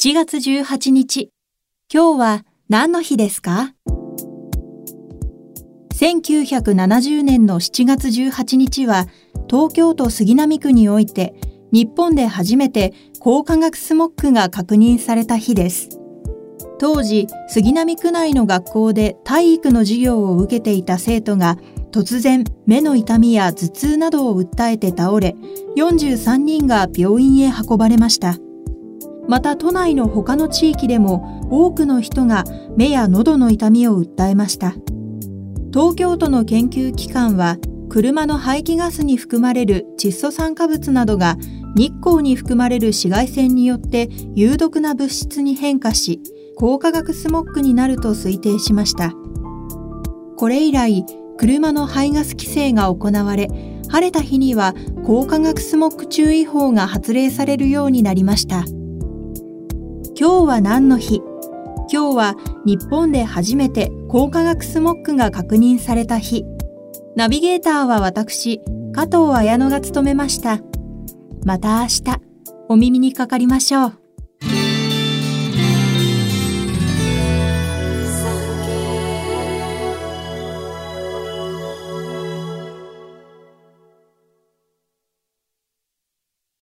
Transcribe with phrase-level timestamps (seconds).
[0.00, 1.32] 7月18日。
[1.92, 3.74] 今日は何の日ですか
[5.92, 9.08] ?1970 年の7月18日は、
[9.50, 11.34] 東京都杉並区において、
[11.72, 15.88] 日本で初めて高化学スモッグが確認された日です。
[16.78, 21.58] 当時、杉並区内の学校で体育の授業を受けていた生徒が、
[21.90, 25.34] 突然目の痛みや頭痛などを訴えて倒れ、
[25.76, 28.38] 43人が病院へ運ばれました。
[29.28, 32.44] また都内の他の地域でも多くの人が
[32.76, 34.74] 目や喉の痛みを訴えました。
[35.72, 37.58] 東京都の研究機関は
[37.90, 41.36] 車の排気ガスに含まれる窒素酸化物などが
[41.76, 46.20] 日光に含まれる紫外線によって有毒な物質に変化し
[46.56, 49.12] 高化学スモッグになると推定しました。
[50.36, 51.04] これ以来
[51.36, 53.48] 車の排ガス規制が行われ
[53.88, 58.64] 晴れた日には高化学スモッグ注意報が発令されるようになりました。
[60.20, 61.22] 今日は何の日？
[61.92, 62.34] 今日は
[62.66, 66.44] 日本で初めて高化学スモッグが確認された日。
[67.14, 68.60] ナビゲーターは私、
[68.92, 70.58] 加藤綾乃が務めました。
[71.44, 72.02] また明日、
[72.68, 73.92] お耳にかかりましょう。